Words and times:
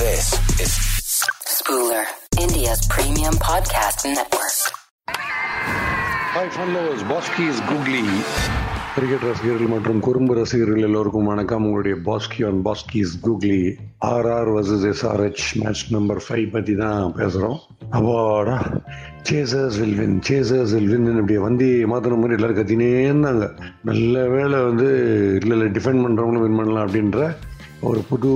This 0.00 0.26
is 0.64 0.72
Spooler, 1.54 2.04
India's 2.44 2.80
premium 2.94 3.34
podcast 3.48 3.98
network. 4.18 4.56
Hi 6.34 6.50
fun 6.54 6.72
lovers 6.74 7.02
Baski 7.10 7.44
is 7.52 7.60
googly 7.70 8.02
cricket 8.94 9.24
ரசிகர்கள் 9.28 9.70
மற்றும் 9.72 10.00
குறும்பு 10.06 10.32
ரசிகர்கள் 10.38 10.86
எல்லோருக்கும் 10.88 11.28
வணக்கம். 11.32 11.64
உங்களுடைய 11.68 11.96
Baski 12.08 12.40
on 12.48 12.60
Baski 12.68 12.98
is 13.04 13.14
googly 13.26 13.58
RR 14.12 14.50
versus 14.56 14.86
SRH 14.92 15.44
match 15.62 15.84
number 15.96 16.22
five 16.26 16.46
பற்றி 16.56 16.74
தான் 16.82 17.14
பேசுகிறோம் 17.20 17.58
அப்பாடா 17.98 18.56
chasers 19.30 19.78
will 19.82 19.98
win 20.02 20.18
chasers 20.30 20.74
will 20.78 20.90
win 20.94 21.08
இப்படி 21.22 21.38
வந்து 21.48 21.68
மாத்தின 21.92 22.20
மாதிரி 22.22 22.38
எல்லாரும் 22.38 22.60
கத்தினே 22.60 22.90
இருந்தாங்க. 23.10 23.46
நல்ல 23.90 24.14
வேளை 24.36 24.60
வந்து 24.70 24.88
இல்லை 25.42 25.54
இல்லை 25.58 25.70
டிஃபெண்ட் 25.78 26.04
பண்ணுறவங்களும் 26.06 26.46
வின் 26.46 26.60
பண்ணலாம் 26.62 26.86
அப்படின்ற 26.88 27.22
ஒரு 27.82 28.02
புது 28.08 28.28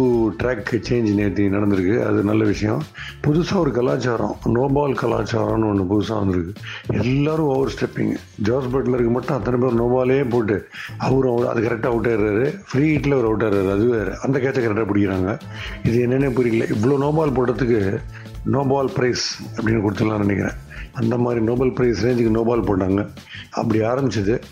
ட்ராக் 0.43 0.83
சேஞ்ச் 0.89 1.15
நேற்று 1.15 1.45
நடந்திருக்கு. 1.45 2.03
அது 2.03 2.23
நல்ல 2.23 2.45
விஷயம். 2.45 2.83
புதுசாக 3.27 3.57
ஒரு 3.57 3.71
கலாச்சாரம். 3.71 4.37
நோபால் 4.45 4.93
கலாச்சாரம்னு 4.93 5.65
ஒன்று 5.65 5.85
புதுசாக 5.85 6.19
வந்திருக்கு. 6.19 6.53
எல்லோரும் 6.87 7.47
ஓவர் 7.47 7.73
ஸ்டெப்பிங் 7.73 8.17
ஜார்ஜ் 8.43 8.75
பட்லருக்கு 8.75 9.11
மட்டும் 9.11 9.37
அத்தனை 9.37 9.61
பேர் 9.61 9.83
நோபாலே 9.83 10.31
போட்டு 10.31 10.69
அவரும் 10.99 11.37
out- 11.37 11.47
அது 11.47 11.61
கரெக்டாக 11.61 11.87
அவுட் 11.87 12.07
ஆயிடுறாரு. 12.07 12.61
ஃப்ரீ 12.71 12.97
ஹீட்டில் 12.97 13.13
அவர் 13.13 13.25
அவுட் 13.25 13.43
ஆயிடுறாரு. 13.43 13.73
அது 13.73 13.85
வேறு. 13.85 14.21
அந்த 14.21 14.39
கேட்சை 14.39 14.59
கரெக்டாக 14.59 14.87
பிடிக்கிறாங்க. 14.95 15.39
இது 15.85 16.01
என்னென்ன 16.01 16.29
புரியல. 16.29 16.65
இவ்வளோ 16.65 16.99
நோபால் 16.99 17.33
போடுறதுக்கு 17.33 18.01
நோபால் 18.45 18.91
ப்ரைஸ் 18.97 19.43
அப்படின்னு 19.57 19.81
கொடுத்துடலாம்னு 19.81 20.19
நினைக்கிறேன். 20.19 20.63
அந்த 20.93 21.17
மாதிரி 21.17 21.41
நோபல் 21.45 21.73
பிரைஸ் 21.73 22.05
ரேஞ்சுக்கு 22.07 22.31
நோபால் 22.31 22.65
போட்டாங்க. 22.65 23.07
அப்படி 23.51 23.81
ஆரம்பிச்சது. 23.81 24.43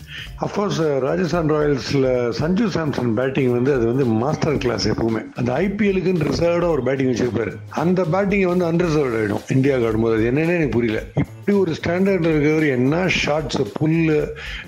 அஃப்கோர்ஸ் 0.41 0.99
ராஜஸ்தான் 0.99 1.51
ராயல்ஸில் 1.51 2.09
சஞ்சு 2.39 2.67
சாம்சன் 2.75 3.13
பேட்டிங் 3.13 3.51
வந்து 3.51 3.73
அது 3.73 3.85
வந்து 3.85 4.05
மாஸ்டர் 4.05 4.57
கிளாஸ் 4.57 4.87
எப்பவுமே. 4.87 5.25
அந்த 5.35 5.53
ஐபிஎலுக்குன்னு 5.53 6.31
ரிசர்வ்டாக 6.31 6.67
ஒரு 6.67 6.83
பேட்டிங் 6.83 7.13
வச்சிருப்பாரு. 7.13 7.53
அந்த 7.69 8.01
பேட்டிங்கை 8.01 8.55
வந்து 8.55 8.71
அன்ரிசர்வ்ட் 8.71 9.17
ஆகிடும் 9.19 9.51
இந்தியாவுக்கு 9.51 9.87
ஆடும்போது 9.87 10.15
அது 10.15 10.31
என்னன்னே 10.31 10.47
எனக்கு 10.47 10.69
புரியல. 10.69 11.03
இப்படி 11.15 11.57
ஒரு 11.57 11.71
ஸ்டாண்டர்ட் 11.71 12.25
இருக்கிறவர் 12.27 12.69
என்ன 12.69 13.05
ஷாட்ஸ் 13.05 13.61
புல்லு 13.79 14.19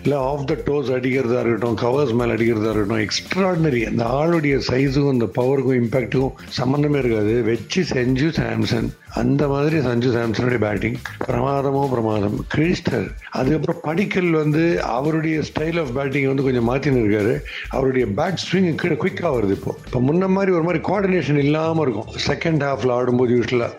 இல்லை 0.03 0.17
ஆஃப் 0.17 0.47
த 0.47 0.57
டோஸ் 0.65 0.91
அடிக்கிறதா 0.95 1.39
இருக்கட்டும் 1.39 1.77
கவர்ஸ் 1.77 2.13
மேலே 2.13 2.31
அடிக்கிறதா 2.31 2.71
இருக்கட்டும் 2.71 3.03
எக்ஸ்ட்ராடினரி 3.05 3.81
அந்த 3.91 4.03
ஆளுடைய 4.03 4.55
சைஸுக்கும் 4.67 5.09
அந்த 5.09 5.25
பவருக்கும் 5.25 5.79
இம்பாக்ட்டுக்கும் 5.81 6.35
சம்மந்தமே 6.57 6.99
இருக்காது. 7.03 7.43
வச்சு 7.43 7.81
செஞ்சு 7.93 8.27
சாம்சன் 8.39 8.89
அந்த 9.13 9.47
மாதிரி 9.47 9.77
சஞ்சு 9.81 10.09
சாம்சனுடைய 10.15 10.59
பேட்டிங் 10.59 10.97
பிரமாதமோ 11.45 11.81
பிரமாதம். 11.91 12.35
கிரிஸ்டர் 12.53 13.03
அதுக்கப்புறம் 13.37 13.79
படிக்கல் 13.87 14.29
வந்து 14.39 14.61
அவருடைய 14.93 15.35
ஸ்டைல் 15.49 15.77
ஆஃப் 15.81 15.91
பேட்டிங் 15.97 16.25
வந்து 16.29 16.45
கொஞ்சம் 16.45 16.65
மாற்றின்னு 16.69 17.01
இருக்காரு 17.01 17.33
அவருடைய 17.75 18.05
பேட் 18.19 18.39
ஸ்விங் 18.43 18.69
குயிக்காக 19.01 19.31
வருது 19.35 19.53
இப்போ. 19.57 19.71
இப்போ 19.87 19.99
முன்ன 20.07 20.29
மாதிரி 20.35 20.51
ஒரு 20.57 20.65
மாதிரி 20.67 20.79
கோஆர்டினேஷன் 20.87 21.39
இல்லாமல் 21.43 21.83
இருக்கும். 21.85 22.09
செகண்ட் 22.27 22.63
ஹாஃபில் 22.67 22.93
ஆடும்போது 22.95 23.35
யூஸ்வலாக 23.37 23.73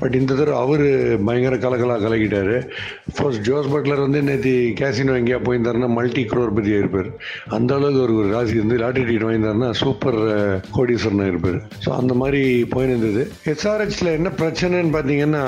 பட் 0.00 0.16
இந்த 0.20 0.32
தடவை 0.40 0.56
அவர் 0.64 0.84
பயங்கர 1.28 1.58
கலகலாக 1.64 2.04
கலக்கிட்டார் 2.06 2.52
ஃபர்ஸ்ட் 3.18 3.44
ஜோஸ் 3.48 3.70
பட்லர் 3.74 4.04
வந்து 4.06 4.22
நேற்று 4.28 4.54
கேசினோ 4.80 5.14
எங்கேயா 5.20 5.40
போயிருந்தாருன்னா 5.48 5.90
மல்டி 5.98 6.24
குரோர்பதி 6.32 6.74
இருப்பார் 6.80 7.10
அந்த 7.58 7.70
அளவுக்கு 7.78 8.02
ஒரு 8.06 8.16
ஒரு 8.22 8.28
ராசி 8.34 8.58
இருந்து 8.60 8.80
லாட்டரி 8.84 9.06
டிக்கெட் 9.10 9.26
வாங்கியிருந்தாருன்னா 9.28 9.70
சூப்பர் 9.82 10.20
கோடீஸ்வரனாக 10.78 11.32
இருப்பார். 11.34 11.60
ஸோ 11.86 11.90
அந்த 12.00 12.12
மாதிரி 12.22 12.42
போயிருந்தது. 12.74 13.24
எஸ்ஆர்ஹெச்சில் 13.54 14.14
என்ன 14.18 14.34
பிரச்சனைன்னு 14.42 14.94
பார்த்தீங்கன்னா 14.98 15.46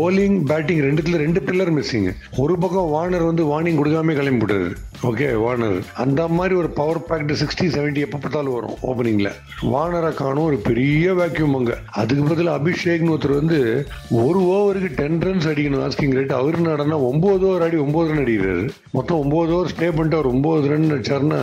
போலிங் 0.00 0.38
பேட்டிங் 0.52 0.84
ரெண்டு 0.88 1.02
ரெண்டுத்துல 1.06 1.24
ரெண்டு 1.24 1.40
பில்லர் 1.40 1.70
மிஸ்ஸிங் 1.70 2.08
ஒரு 2.36 2.54
பக்கம் 2.58 2.88
வார்னர் 2.90 3.24
வந்து 3.24 3.42
வார்னிங் 3.44 3.78
கொடுக்காம 3.78 4.14
கிளம்பி 4.14 4.42
விட்டாரு 4.42 4.70
ஓகே 5.04 5.26
வார்னர் 5.32 5.78
அந்த 5.94 6.28
மாதிரி 6.28 6.54
ஒரு 6.54 6.68
பவர் 6.68 7.00
பேக்டு 7.08 7.34
சிக்ஸ்டி 7.40 7.66
செவன்ட்டி 7.74 7.98
எப்போ 7.98 8.18
பார்த்தாலும் 8.18 8.54
வரும் 8.54 8.76
ஓப்பனிங்கில் 8.82 9.30
வார்னரை 9.72 10.14
காணும் 10.14 10.44
ஒரு 10.44 10.56
பெரிய 10.56 11.12
வேக்யூம் 11.14 11.54
அங்கே. 11.54 11.74
அதுக்கு 11.90 12.24
பதில் 12.24 12.46
அபிஷேக்னு 12.46 13.12
ஒருத்தர் 13.14 13.40
வந்து 13.40 13.86
ஒரு 14.10 14.38
ஓவருக்கு 14.38 14.90
டென் 14.94 15.20
ரன்ஸ் 15.20 15.48
அடிக்கணும் 15.48 15.84
ஆஸ்கிங் 15.86 16.14
ரேட் 16.18 16.32
அவர் 16.32 16.60
நடனா 16.60 16.98
ஒம்பது 17.10 17.40
ஓவர் 17.40 17.62
அடி 17.62 17.76
ஒம்பது 17.76 18.08
ரன் 18.08 18.22
அடிக்கிறாரு. 18.24 18.70
மொத்தம் 18.92 19.20
ஒம்பது 19.24 19.52
ஓவர் 19.52 19.72
ஸ்டே 19.74 19.88
பண்ணிட்டு 19.88 20.16
அவர் 20.16 20.30
ஒம்பது 20.32 20.68
ரன் 20.68 20.90
அடிச்சாருன்னா 20.90 21.40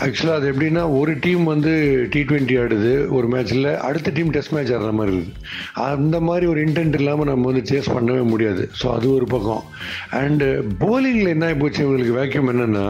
ஆக்சுவலாக 0.00 0.34
அது 0.34 0.52
எப்படின்னா 0.52 0.98
ஒரு 1.00 1.18
டீம் 1.18 1.44
வந்து 1.44 1.72
டி 2.10 2.22
ட்வெண்ட்டி 2.22 2.60
ஆடுது 2.62 3.08
ஒரு 3.08 3.28
மேட்ச்சில் 3.28 3.76
அடுத்த 3.76 4.10
டீம் 4.10 4.30
டெஸ்ட் 4.30 4.52
மேட்ச் 4.52 4.72
ஆடுற 4.72 4.92
மாதிரி 4.92 5.16
இருக்குது. 5.16 5.34
அந்த 5.76 6.20
மாதிரி 6.20 6.46
ஒரு 6.46 6.64
இன்டென்ட் 6.64 6.94
இல்லாமல் 6.94 7.26
நம்ம 7.26 7.52
வந்து 7.52 7.74
சேஸ் 7.74 7.92
பண்ணவே 7.96 8.22
முடியாது. 8.22 8.70
ஸோ 8.82 8.86
அது 8.86 9.14
ஒரு 9.14 9.24
பக்கம். 9.24 9.62
அண்டு 10.12 10.64
போலிங்கில் 10.78 11.26
என்ன 11.26 11.54
போச்சு? 11.54 11.88
இவங்களுக்கு 11.88 12.18
வேக்யூம் 12.20 12.64
என்னன்னா 12.66 12.86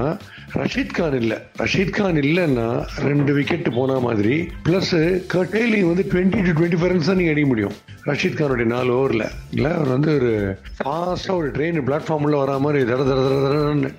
ரஷீத் 0.58 0.94
கான் 0.96 1.16
இல்லை. 1.20 1.36
ரஷீத் 1.62 1.96
கான் 1.96 2.20
இல்லைன்னா 2.22 2.66
ரெண்டு 3.06 3.30
விக்கெட் 3.38 3.68
போன 3.78 3.98
மாதிரி 4.06 4.36
ப்ளஸ் 4.66 4.94
கட்டேலிங் 5.34 5.88
வந்து 5.90 6.04
twenty 6.12 6.40
to 6.46 6.52
twenty 6.58 6.78
five 6.80 6.92
runs 6.92 7.10
தான் 7.10 7.18
நீங்கள் 7.20 7.34
அடிக்க 7.34 7.48
முடியும். 7.52 7.74
ரஷீத் 8.08 8.38
கானுடைய 8.40 8.66
நாலு 8.72 8.90
ஓவரில் 8.98 9.26
இல்லை 9.54 9.70
அவர் 9.76 9.90
வந்து 9.94 10.10
ஒரு 10.18 10.32
ஃபாஸ்ட்டாக 10.80 11.38
ஒரு 11.40 11.48
ட்ரெயின் 11.56 11.86
பிளாட்ஃபார்மில் 11.88 12.40
வரா 12.42 12.56
மாதிரி 12.64 12.82
தட 12.90 13.02
தட 13.08 13.20
தட 13.26 13.38
தடன்னு 13.46 13.90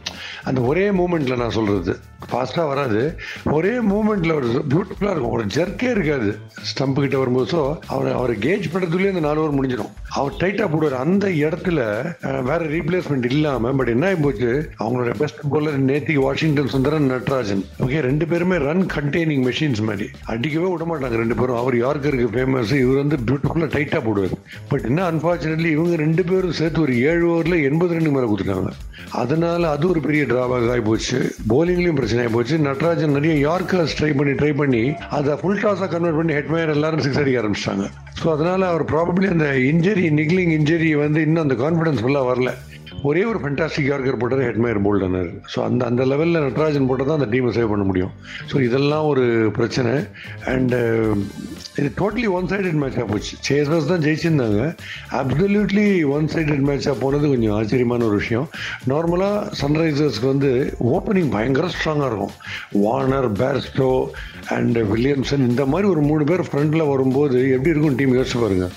அந்த 0.49 0.59
ஒரே 0.69 0.85
மூமெண்ட்டில் 0.99 1.41
நான் 1.41 1.55
சொல்கிறது 1.57 1.93
ஃபாஸ்ட்டாக 2.29 2.67
வராது. 2.71 3.01
ஒரே 3.55 3.73
மூமெண்ட்டில் 3.91 4.37
ஒரு 4.37 4.47
பியூட்டிஃபுல்லாக 4.71 5.13
இருக்கும். 5.13 5.35
ஒரு 5.37 5.43
ஜர்க்கே 5.55 5.89
இருக்காது. 5.95 6.29
ஸ்டம்ப் 6.69 7.01
கிட்ட 7.03 7.17
வரும்போது 7.21 7.49
ஸோ 7.55 7.61
அவர் 7.95 8.09
அவர் 8.19 8.33
கேஜ் 8.45 8.71
பண்ணுறதுலேயே 8.73 9.11
அந்த 9.13 9.23
நாலு 9.27 9.41
ஓவர் 9.41 9.57
முடிஞ்சிடும். 9.57 9.91
அவர் 10.19 10.39
டைட்டாக 10.41 10.69
போடுவார். 10.71 10.97
அந்த 11.05 11.27
இடத்துல 11.43 11.79
வேற 12.49 12.59
ரீப்ளேஸ்மெண்ட் 12.75 13.27
இல்லாமல் 13.31 13.77
பட் 13.81 13.93
என்ன 13.95 14.07
ஆகி 14.09 14.19
போச்சு? 14.25 14.51
அவங்களோட 14.83 15.13
பெஸ்ட் 15.23 15.43
பவுலர் 15.67 15.87
நேத்தி 15.87 16.13
வாஷிங்டன் 16.23 16.69
சுந்தரன் 16.73 17.07
நட்ராஜன். 17.11 17.61
ஓகே 17.83 17.99
ரெண்டு 18.07 18.25
பேருமே 18.31 18.57
ரன் 18.65 18.83
கண்டெய்னிங் 18.93 19.43
மெஷின்ஸ் 19.47 19.81
மாதிரி. 19.87 20.05
அடிக்கவே 20.31 20.67
விட 20.73 20.83
மாட்டாங்க 20.89 21.17
ரெண்டு 21.21 21.35
பேரும். 21.39 21.57
அவர் 21.61 21.75
யார்க்கருக்கு 21.81 22.27
ஃபேமஸ் 22.35 22.71
இவர் 22.81 22.99
வந்து 23.01 23.17
பியூட்டிஃபுல்லாக 23.27 23.69
டைட்டாக 23.75 24.01
போடுவார். 24.05 24.35
பட் 24.71 24.85
என்ன 24.89 25.01
அன்ஃபார்ச்சுனேட்லி 25.11 25.69
இவங்க 25.77 25.95
ரெண்டு 26.03 26.23
பேரும் 26.29 26.55
சேர்த்து 26.59 26.83
ஒரு 26.85 26.93
ஏழு 27.09 27.25
ஓவரில் 27.31 27.57
எண்பது 27.69 27.97
ரன் 27.97 28.15
மேலே 28.17 28.29
கொடுத்துட்டாங்க. 28.31 28.71
அதனால 29.23 29.69
அது 29.75 29.85
ஒரு 29.91 29.99
பெரிய 30.07 30.23
டிராபாக 30.31 30.71
ஆகி 30.75 30.85
போச்சு. 30.87 31.19
போலிங்லையும் 31.53 31.99
பிரச்சனை 31.99 32.23
ஆகி 32.23 32.33
போச்சு. 32.37 32.57
நட்ராஜன் 32.69 33.15
நிறைய 33.17 33.35
யார்க்கர்ஸ் 33.47 33.97
ட்ரை 33.99 34.11
பண்ணி 34.21 34.35
ட்ரை 34.41 34.53
பண்ணி 34.61 34.83
அதை 35.19 35.35
ஃபுல் 35.41 35.61
டாஸாக 35.65 35.89
கன்வெர்ட் 35.95 36.19
பண்ணி 36.21 36.35
ஹெட்மேயர் 36.39 36.75
எல்லாரும் 36.77 37.03
சிக்ஸ் 37.07 37.21
அடிக்க 37.23 37.43
ஆரம்பிச்சிட்டாங்க. 37.43 37.87
ஸோ 38.21 38.27
அதனால 38.37 38.61
அவர் 38.71 38.85
ப்ராபப்ளி 38.93 39.27
அந்த 39.35 39.49
இன்ஜரி 39.73 40.07
நிக்லிங் 40.21 40.55
இன்ஜரி 40.59 40.91
வந்து 41.05 41.21
இன்னும் 41.27 41.45
அந்த 41.47 41.57
கான்ஃபிடன்ஸ் 41.65 42.01
ஃபுல்லாக 42.05 42.31
வரல. 42.31 42.53
ஒரே 43.05 43.21
ஒரு 43.29 43.39
ஃபென்டாஸ்டிக் 43.41 43.89
யார்கர் 43.89 44.19
போட்டது 44.21 44.43
ஹெட்மேயர் 44.47 44.79
போல்டனர் 44.85 45.29
ஸோ 45.53 45.57
அந்த 45.67 45.81
அந்த 45.89 46.03
லெவலில் 46.11 46.43
நட்ராஜன் 46.45 46.87
போட்டால் 46.89 47.09
தான் 47.09 47.19
அந்த 47.19 47.29
டீமை 47.33 47.51
சேவ் 47.57 47.71
பண்ண 47.71 47.83
முடியும். 47.89 48.13
ஸோ 48.51 48.55
இதெல்லாம் 48.67 49.05
ஒரு 49.11 49.25
பிரச்சனை. 49.57 49.93
அண்டு 50.53 50.79
இது 51.79 51.89
டோட்டலி 51.99 52.27
ஒன் 52.37 52.49
சைடட் 52.51 52.79
மேட்சாக 52.83 53.05
போச்சு. 53.11 53.33
சேசர்ஸ் 53.47 53.89
தான் 53.91 54.03
ஜெயிச்சிருந்தாங்க. 54.05 54.61
அப்சல்யூட்லி 55.19 55.87
ஒன் 56.15 56.29
சைடட் 56.33 56.65
மேட்சாக 56.69 56.95
போனது 57.03 57.25
கொஞ்சம் 57.33 57.55
ஆச்சரியமான 57.57 58.05
ஒரு 58.09 58.17
விஷயம். 58.21 58.47
நார்மலாக 58.93 59.53
சன்ரைசர்ஸ்க்கு 59.61 60.31
வந்து 60.33 60.51
ஓப்பனிங் 60.95 61.31
பயங்கர 61.37 61.69
ஸ்ட்ராங்காக 61.75 62.09
இருக்கும். 62.11 62.35
வார்னர் 62.85 63.29
பேர்ஸ்டோ 63.41 63.91
அண்ட் 64.57 64.77
வில்லியம்சன் 64.93 65.47
இந்த 65.51 65.65
மாதிரி 65.73 65.89
ஒரு 65.93 66.03
மூணு 66.09 66.23
பேர் 66.31 66.47
ஃப்ரண்ட்டில் 66.49 66.91
வரும்போது 66.93 67.37
எப்படி 67.55 67.73
இருக்கும் 67.73 67.99
டீம் 68.01 68.17
யோசிச்சு 68.19 68.41
பாருங்கள் 68.43 68.73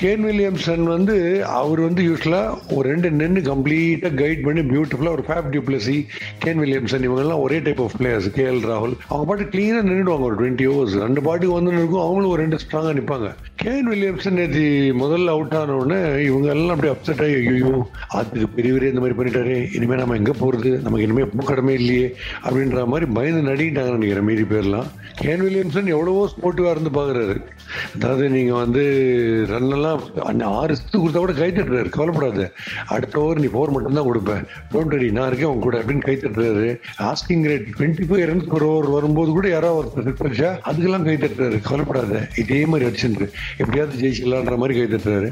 கேன் 0.00 0.24
வில்லியம்சன் 0.26 0.84
வந்து 0.92 1.16
அவர் 1.58 1.80
வந்து 1.84 2.02
யூஸ்வலாக 2.08 2.56
ஒரு 2.76 2.84
ரெண்டு 2.92 3.08
நின்று 3.20 3.40
கம்ப்ளீட்டாக 3.48 4.14
கைட் 4.20 4.42
பண்ணி 4.46 4.62
பியூட்டிஃபுல்லாக 4.70 5.16
ஒரு 5.16 5.24
ஃபேப் 5.26 5.48
டியூப்ளசி 5.52 5.96
கேன் 6.44 6.60
வில்லியம்சன். 6.62 7.04
இவங்கெல்லாம் 7.08 7.42
ஒரே 7.44 7.58
type 7.66 7.82
of 7.84 7.96
players 8.00 8.28
K 8.36 8.44
L 8.52 8.64
ராகுல். 8.70 8.94
அவங்க 9.08 9.26
பாட்டு 9.30 9.44
க்ளீனாக 9.52 9.84
நின்றுடுவாங்க 9.88 10.26
ஒரு 10.30 10.38
டுவெண்ட்டி 10.40 10.66
ஓவர்ஸ் 10.72 10.96
ரெண்டு 11.04 11.22
பாட்டுக்கு 11.26 11.56
வந்து 11.58 11.72
இருக்கும். 11.80 12.04
அவங்களும் 12.06 12.32
ஒரு 12.34 12.42
ரெண்டு 12.44 12.60
ஸ்ட்ராங்காக 12.64 12.94
நிற்பாங்க 12.98 13.30
கேன் 13.64 13.88
வில்லியம்சன் 13.92 14.38
நேற்று 14.40 14.64
முதல்ல 15.02 15.34
அவுட் 15.36 15.56
ஆன 15.60 15.76
உடனே 15.82 16.00
இவங்க 16.28 16.48
எல்லாம் 16.56 16.74
அப்படியே 16.76 16.94
அப்செட் 16.96 17.22
ஆகி 17.26 17.36
ஐயோ 17.54 17.74
அதுக்கு 18.20 18.48
பெரியவரே 18.56 18.90
இந்த 18.92 19.02
மாதிரி 19.04 19.18
பண்ணிட்டாரு. 19.20 19.56
இனிமேல் 19.78 20.02
நம்ம 20.02 20.18
எங்கே 20.22 20.36
போகிறது 20.42 20.72
நமக்கு 20.86 21.06
இனிமேல் 21.08 21.32
பூக்கடமே 21.36 21.76
இல்லையே. 21.82 22.08
அப்படின்ற 22.44 22.86
மாதிரி 22.94 23.08
பயந்து 23.18 23.48
நடிக்கிட்டாங்கன்னு 23.50 23.98
நினைக்கிறேன் 24.00 24.28
மீதி 24.30 24.46
பேர்லாம். 24.54 24.90
கேன் 25.22 25.44
வில்லியம்சன் 25.46 25.92
எவ்வளவோ 25.96 26.24
ஸ்போர்ட்டிவாக 26.34 26.74
இருந்து 26.76 26.92
பார்க்குறாரு 26.98 27.36
அதாவது 27.94 28.24
நீங்கள் 28.36 28.60
வந்து 28.62 28.82
ரன்னெல்லாம் 29.52 30.00
அந்த 30.30 30.44
ஆறு 30.60 30.76
சித்து 30.80 30.96
கொடுத்தா 30.98 31.22
கூட 31.24 31.34
கை 31.40 31.50
தட்டுறாரு. 31.58 32.46
அடுத்த 32.94 33.20
ஓவர் 33.24 33.42
நீ 33.44 33.48
ஃபோர் 33.54 33.74
மட்டும்தான் 33.76 34.08
கொடுப்பேன் 34.10 34.42
டோன்ட் 34.72 34.94
வரி 34.96 35.10
நான் 35.18 35.28
இருக்கேன் 35.30 35.50
உங்க 35.52 35.64
கூட 35.66 35.76
அப்படின்னு 35.82 36.06
கை 36.08 36.16
தட்டுறாரு. 36.24 36.68
Asking 37.10 37.44
rate 37.50 37.66
twenty 37.78 38.06
five 38.10 38.24
runs 38.30 38.50
ஒரு 38.58 38.66
ஓவர் 38.72 38.88
வரும்போது 38.96 39.30
கூட 39.38 39.46
யாராவது 39.54 39.78
ஒருத்தர் 39.80 40.08
hit 40.08 40.18
பண்ணிச்சா 40.22 40.50
அதுக்கெல்லாம் 40.68 41.06
கை 41.08 41.16
தட்டுறாரு. 41.24 41.58
கவலைப்படாத. 41.68 42.22
இதே 42.42 42.60
மாதிரி 42.72 42.88
அடிச்சுட்டு 42.88 43.28
எப்படியாவது 43.60 44.00
ஜெயிச்சிடலான்ற 44.02 44.56
மாதிரி 44.62 44.78
கை 44.78 44.86
தட்டுறாரு. 44.94 45.30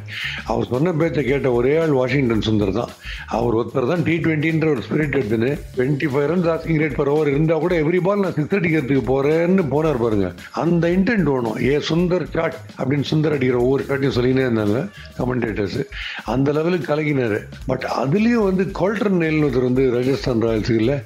அவர் 0.51 0.71
சொன்ன 0.73 0.93
பேச்சை 1.01 1.25
கேட்ட 1.31 1.51
ஒரே 1.59 1.73
ஆள் 1.83 1.95
வாஷிங்டன் 2.01 2.47
சுந்தர் 2.49 2.75
தான். 2.81 2.93
அவர் 3.39 3.57
ஒருத்தர் 3.61 3.91
தான் 3.93 4.05
டி 4.09 4.17
டுவெண்ட்டின்ற 4.25 4.69
ஒரு 4.75 4.83
ஸ்பிரிட் 4.89 5.17
எடுத்துன்னு 5.19 5.51
twenty 5.77 6.09
five 6.13 6.29
runs 6.33 6.51
asking 6.55 6.81
rate 6.85 6.99
per 7.01 7.13
over 7.15 7.33
இருந்தால் 7.35 7.63
கூட 7.65 7.75
எவ்ரி 7.85 8.01
பால் 8.07 8.25
நான் 8.25 8.37
சிக்ஸ் 8.39 8.57
அடிக்கிறதுக்கு 8.59 9.05
போகிறேன்னு 9.13 9.65
போனார் 9.75 10.03
பாருங்க. 10.05 10.29
அந்த 10.63 10.85
இன்டென்ட் 10.97 11.31
வேணும். 11.35 11.59
ஏ 11.71 11.75
சுந்தர் 11.91 12.27
ஷாட் 12.33 12.57
அப்படின்னு 12.79 13.05
சுந்தர் 13.11 13.33
அடிக்கிற 13.33 13.61
ஒவ்வொரு 13.61 13.85
ஷாட்டையும் 13.89 14.17
சொல்லினே 14.19 14.45
இருந்தாங்க 14.47 14.91
கமெண்டேட்டர்ஸ் 15.19 15.85
அந்த 16.25 16.53
லெவலுக்கு 16.53 16.95
கலகினார் 16.95 17.39
பட் 17.67 17.87
அதுலேயும் 17.97 18.45
வந்து 18.45 18.65
கோல்டர் 18.65 19.09
நெல் 19.09 19.43
ஒருத்தர் 19.43 19.63
வந்து 19.63 19.91
ராஜஸ்தான் 19.91 20.43
ராயல்ஸ் 20.43 20.71
இல்லை 20.71 20.99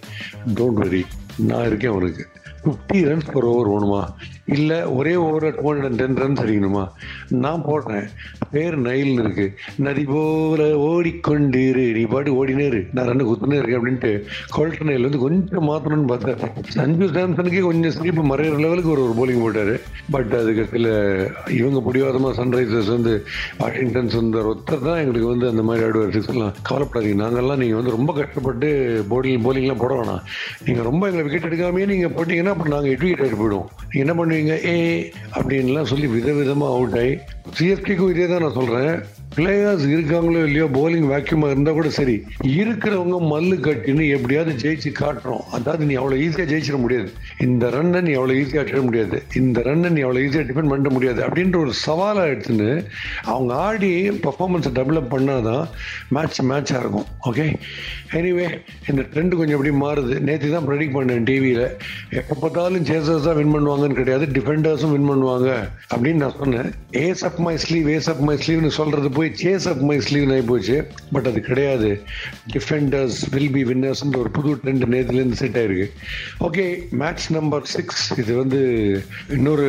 டோன்ட் 0.54 0.80
வெரி 0.80 1.02
நான் 1.36 1.66
இருக்கேன் 1.66 1.90
உனக்கு 1.90 2.26
ஃபிஃப்டி 2.64 2.94
ரன்ஸ் 2.94 3.32
பர் 3.32 3.44
ஓவர் 3.44 3.68
வேணுமா 3.68 4.08
இல்லை 4.46 4.82
ஒரே 4.82 5.14
ஓவரில் 5.14 5.60
டூ 5.60 5.72
ஹண்ட்ரட் 5.72 5.94
டென் 5.94 6.16
ரன்ஸ் 6.16 6.42
அடிக்கணுமா? 6.42 6.88
நான் 7.28 7.64
போடுறேன். 7.64 8.06
பேர் 8.56 8.76
நைல்னு 8.88 9.22
இருக்கு. 9.24 9.46
நதி 9.86 10.04
போல 10.12 10.68
ஓடிக்கொண்டிரு 10.88 11.86
நீ 11.98 12.04
பாட்டு 12.14 12.36
ஓடினேரு 12.40 12.80
நான் 12.96 13.10
ரெண்டு 13.12 13.28
குத்துனே 13.30 13.58
இருக்கேன் 13.60 13.80
அப்படின்ட்டு 13.80 14.12
கோல்டன் 14.56 14.90
நைல் 14.90 15.08
வந்து 15.08 15.22
கொஞ்சம் 15.24 15.68
மாற்றணும்னு 15.70 16.10
பார்த்தேன். 16.12 16.40
சஞ்சு 16.76 17.08
சாம்சனுக்கே 17.16 17.64
கொஞ்சம் 17.68 17.94
ஸ்லீப் 17.98 18.22
மறையிற 18.32 18.60
லெவலுக்கு 18.64 18.94
ஒரு 18.96 19.04
ஒரு 19.06 19.14
போலிங் 19.20 19.42
போட்டாரு. 19.44 19.76
பட் 20.16 20.34
அதுக்கு 20.40 20.66
சில 20.74 20.86
இவங்க 21.60 21.80
பிடிவாதமா 21.88 22.30
சன்ரைசர்ஸ் 22.40 22.92
வந்து 22.96 23.14
வாஷிங்டன் 23.62 24.12
சுந்தர் 24.16 24.50
ஒருத்தர் 24.52 24.86
தான் 24.88 25.00
எங்களுக்கு 25.02 25.32
வந்து 25.32 25.46
அந்த 25.52 25.64
மாதிரி 25.68 25.84
ஆடுவார். 25.88 26.14
எல்லாம் 26.34 26.54
கவலைப்படாதீங்க. 26.68 27.18
நாங்கெல்லாம் 27.22 27.60
நீங்கள் 27.62 27.78
வந்து 27.78 27.94
ரொம்ப 27.96 28.10
கஷ்டப்பட்டு 28.18 28.68
போலிங் 29.10 29.44
போலிங்லாம் 29.46 29.82
போட 29.82 29.92
வேணாம். 29.98 30.22
நீங்கள் 30.66 30.88
ரொம்ப 30.90 31.02
எங்களை 31.08 31.24
விக்கெட் 31.26 31.48
எடுக்காமே 31.48 31.86
நீங்கள் 31.92 32.14
போட்டிங்கன்னா 32.16 32.54
அப்புறம் 32.54 32.74
நாங்கள் 32.74 32.92
எட்டு 32.94 33.06
விக்கெட் 33.06 33.24
ஆகிட்டு 33.24 33.40
போயிடுவோம். 33.42 33.70
நீங்கள் 33.90 34.04
என்ன 34.04 34.16
பண்ணுவீங்க? 34.20 34.54
ஏ 34.72 34.74
அப்படின்லாம் 35.36 35.90
சொல்லி 35.92 36.08
விதவிதமாக 36.16 36.76
அவுட் 36.76 36.98
ஆகி 37.02 37.14
சிஎஸ்கேக்கும் 37.56 38.12
இதே 38.12 38.26
தான் 38.30 38.45
சொல்கிறேன் 38.53 38.95
பிளேயர்ஸ் 39.36 39.84
இருக்காங்களோ 39.94 40.40
இல்லையோ 40.48 40.66
போலிங் 40.76 41.08
வேக்யூமா 41.12 41.48
இருந்தா 41.52 41.72
கூட 41.72 41.88
சரி. 41.90 42.14
இருக்கிறவங்க 42.60 43.16
மல்லு 43.32 43.56
கட்டின்னு 43.66 44.04
எப்படியாவது 44.16 44.52
ஜெயிச்சு 44.62 44.90
காட்டுறோம். 45.00 45.42
அதாவது 45.56 45.84
நீ 45.84 45.94
அவ்வளவு 45.94 46.22
ஈஸியா 46.26 46.46
ஜெயிச்சிட 46.52 46.78
முடியாது. 46.84 47.08
இந்த 47.46 47.70
ரன்னை 47.74 48.00
நீ 48.06 48.12
அவ்வளவு 48.12 48.38
ஈஸியா 48.42 48.60
அடிச்சிட 48.62 48.82
முடியாது. 48.82 49.22
இந்த 49.34 49.60
ரன்னை 49.60 49.90
நீ 49.96 50.00
அவ்வளவு 50.00 50.26
ஈஸியா 50.26 50.44
டிஃபெண்ட் 50.50 50.72
பண்ண 50.74 50.88
முடியாது. 50.88 51.20
அப்படின்ற 51.26 51.58
ஒரு 51.64 51.72
சவாலா 51.86 52.24
எடுத்துன்னு 52.32 52.70
அவங்க 53.32 53.54
ஆடி 53.54 53.92
பர்ஃபார்மன்ஸை 54.26 54.72
டெவலப் 54.80 55.12
பண்ணாதான் 55.14 55.64
மேட்ச் 56.08 56.40
மேட்சாக 56.52 56.82
இருக்கும். 56.84 57.06
ஓகே 57.30 57.46
எனிவே 58.20 58.48
இந்த 58.90 59.02
ட்ரெண்டு 59.12 59.34
கொஞ்சம் 59.40 59.56
எப்படி 59.58 59.74
மாறுது. 59.84 60.16
நேற்று 60.28 60.50
தான் 60.56 60.66
ப்ரெடிக்ட் 60.68 60.96
பண்ணேன் 60.98 61.28
டிவியில் 61.30 61.64
எப்போ 62.20 62.34
பார்த்தாலும் 62.40 62.88
சேசர்ஸ் 62.92 63.28
தான் 63.28 63.38
வின் 63.40 63.54
பண்ணுவாங்கன்னு 63.56 64.00
கிடையாது. 64.00 64.26
டிஃபெண்டர்ஸும் 64.38 64.94
வின் 64.96 65.08
பண்ணுவாங்க 65.12 65.50
அப்படின்னு 65.94 66.22
நான் 66.24 66.38
சொன்னேன். 66.38 66.70
Ace 67.06 67.24
up 67.30 67.40
my 67.48 67.56
sleeve 67.66 67.88
ace 67.96 68.10
up 68.14 68.24
my 68.30 68.36
ஸ்லீவ்னு 68.44 68.72
சொல்கிறது 68.80 69.10
போய் 69.10 69.25
சேஸ் 69.42 69.66
அப் 69.72 69.82
மை 69.88 69.98
ஸ்லீவ் 70.08 70.32
ஆகி 70.34 70.44
போச்சு. 70.50 70.76
பட் 71.14 71.28
அது 71.30 71.40
கிடையாது. 71.48 71.90
டிஃபெண்டர்ஸ் 72.54 73.18
வில் 73.34 73.54
பி 73.56 73.62
வின்னர்ஸ்ன்ற 73.72 74.22
ஒரு 74.24 74.32
புது 74.38 74.54
ட்ரெண்ட் 74.62 74.86
நேற்றுலேருந்து 74.94 75.40
செட் 75.42 75.58
ஆயிருக்கு. 75.62 75.88
ஓகே 76.48 76.66
மேட்ச் 77.02 77.26
நம்பர் 77.38 77.68
சிக்ஸ் 77.74 78.06
இது 78.22 78.34
வந்து 78.42 78.60
இன்னொரு 79.38 79.68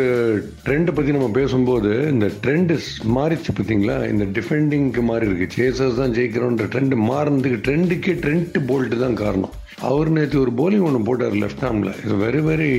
ட்ரெண்டை 0.65 0.95
பற்றி 1.00 1.18
நம்ம 1.18 1.30
பேசும்போது 1.39 1.94
இந்த 2.13 2.30
ட்ரெண்டு 2.45 2.77
மாறிச்சு 3.18 3.54
பார்த்தீங்களா 3.59 4.00
இந்த 4.13 4.25
டிஃபெண்டிங்க்கு 4.39 5.04
மாறி 5.12 5.30
இருக்கு. 5.30 5.48
சேசர்ஸ் 5.59 6.01
தான் 6.01 6.18
ஜெயிக்கிறோன்ற 6.19 6.68
ட்ரெண்ட் 6.74 6.98
மாறினதுக்கு 7.12 7.62
ட்ரெண்டுக்கே 7.69 8.15
ட்ரெண்ட் 8.25 8.59
போல்ட்டு 8.71 9.00
தான் 9.06 9.21
காரணம். 9.24 9.56
அவர் 9.88 10.09
நேற்று 10.09 10.38
ஒரு 10.44 10.51
போலிங் 10.59 10.86
ஒன்று 10.88 11.00
போட்டார் 11.07 11.36
லெஃப்ட் 11.42 11.63
ஆர்மில் 11.68 11.98
இது 12.04 12.15
very 12.24 12.39
very 12.48 12.69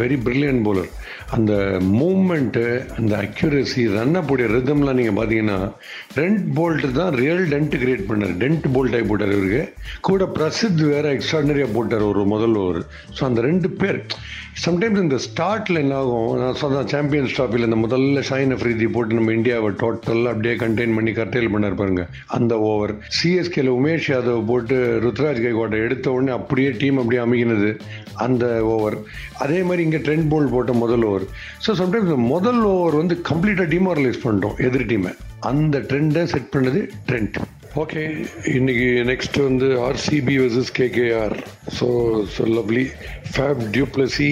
very 0.00 0.16
brilliant 0.24 0.60
bowler 0.66 0.90
அந்த 1.36 1.52
மூமெண்ட்டு 2.00 2.64
அந்த 2.98 3.12
அக்யூரசி 3.24 3.82
ரன் 3.94 4.18
அப்போடைய 4.20 4.48
ரிதம்லாம் 4.54 4.98
நீங்கள் 4.98 5.16
பார்த்தீங்கன்னா 5.18 5.58
டென்ட் 6.16 6.42
போல்ட் 6.56 6.86
தான் 6.98 7.12
ரியல் 7.20 7.44
டென்ட் 7.52 7.74
கிரியேட் 7.82 8.06
பண்ணார். 8.08 8.34
டென்ட் 8.42 8.66
போல்ட் 8.74 8.94
ஆகி 8.96 9.06
போட்டார் 9.10 9.32
இவருக்கு. 9.36 9.62
கூட 10.08 10.24
பிரசித் 10.36 10.82
வேற 10.92 11.06
எக்ஸ்ட்ராடனரியாக 11.16 11.70
போட்டார் 11.76 12.04
ஒரு 12.10 12.22
முதல் 12.34 12.56
ஓவர் 12.62 12.80
ஸோ 13.16 13.22
அந்த 13.28 13.40
ரெண்டு 13.48 13.68
பேர் 13.80 13.98
சம்டைம்ஸ் 14.64 15.02
இந்த 15.04 15.18
ஸ்டார்ட்ல 15.26 15.80
என்ன 15.84 15.94
ஆகும்? 16.00 16.28
நான் 16.40 16.58
சொன்ன 16.62 16.82
சாம்பியன்ஸ் 16.92 17.34
ட்ராஃபியில் 17.36 17.66
இந்த 17.68 17.78
முதல்ல 17.84 18.20
ஷைன் 18.30 18.54
அஃப்ரீதி 18.56 18.88
போட்டு 18.96 19.18
நம்ம 19.18 19.32
இந்தியாவை 19.38 19.70
டோட்டல் 19.82 20.22
அப்படியே 20.32 20.54
கண்டெயின் 20.62 20.96
பண்ணி 20.98 21.14
கர்டேல் 21.18 21.52
பண்ணார் 21.54 21.78
பாருங்க. 21.80 22.04
அந்த 22.38 22.52
ஓவர் 22.70 22.94
சிஎஸ்கேல 23.18 23.74
உமேஷ் 23.78 24.08
யாதவ் 24.12 24.46
போட்டு 24.50 24.76
ருத்ராஜ் 25.06 25.42
கைகோட்டை 25.46 25.80
எடுத்த 25.86 26.12
உடனே 26.16 26.34
அப்படியே 26.38 26.70
டீம் 26.82 27.00
அப்படியே 27.02 27.22
அமைக்கினது 27.26 27.72
அந்த 28.26 28.44
ஓவர் 28.76 28.98
அதே 29.44 29.60
மாதிரி 29.68 29.84
இங்கே 29.88 30.02
ட்ரெண்ட் 30.06 30.30
போல் 30.32 30.52
போட்ட 30.54 30.72
முதல் 30.84 31.06
ஓவர் 31.10 31.26
ஸோ 31.66 31.72
சம்டைம்ஸ் 31.82 32.26
முதல் 32.32 32.62
ஓவர் 32.72 33.00
வந்து 33.02 33.16
கம்ப்ளீட்டாக 33.30 33.68
டீமாரலைஸ் 33.74 34.24
பண்ணிட்டோம் 34.24 34.58
எதிர் 34.68 34.90
டீமை 34.92 35.12
அந்த 35.50 35.78
ட்ரெண்டை 35.90 36.22
செட் 36.32 36.52
பண்ணது 36.54 36.80
ட்ரெண்ட் 37.08 37.36
ஓகே 37.82 38.02
இன்னைக்கு 38.58 38.86
நெக்ஸ்ட் 39.10 39.38
வந்து 39.46 39.68
RCB 39.86 40.34
versus 40.42 40.70
KKR 40.78 41.34
so 41.78 41.86
so 42.34 42.44
lovely 42.56 42.84
Faf 43.32 43.62
du Plessis 43.76 44.30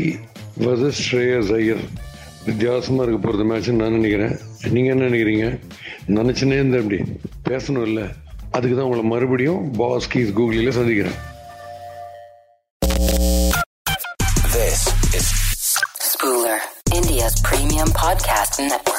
versus 0.67 1.01
Shreyas 1.07 1.51
Iyer 1.59 1.83
வித்தியாசமாக 2.47 3.05
இருக்க 3.07 3.19
போகிறது 3.25 3.45
மேட்ச்னு 3.51 3.81
நான் 3.81 3.97
நினைக்கிறேன். 3.99 4.35
நீங்கள் 4.75 4.93
என்ன 4.95 5.09
நினைக்கிறீங்க? 5.09 5.47
நினச்சினே 6.19 6.57
இருந்த 6.61 6.79
எப்படி 6.83 6.99
பேசணும் 7.49 7.87
இல்லை. 7.91 8.07
அதுக்கு 8.57 8.75
தான் 8.77 8.89
உங்களை 8.89 9.05
மறுபடியும் 9.13 9.61
பாஸ் 9.81 10.11
கீஸ் 10.15 10.35
கூகுளில் 10.39 10.77
சந்திக்கிறேன். 10.79 11.19
Spooler, 16.13 16.59
India's 16.99 17.37
premium 17.49 17.91
podcast 18.03 18.57
network. 18.73 18.92